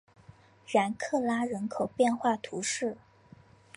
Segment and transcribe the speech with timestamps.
[0.65, 2.97] 然克拉人口变化图示